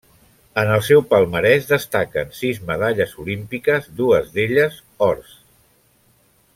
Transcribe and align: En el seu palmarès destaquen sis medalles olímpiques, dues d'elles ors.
En 0.59 0.69
el 0.77 0.79
seu 0.85 1.03
palmarès 1.11 1.67
destaquen 1.73 2.33
sis 2.39 2.61
medalles 2.71 3.13
olímpiques, 3.25 3.93
dues 4.01 4.33
d'elles 4.39 4.81
ors. 5.13 5.37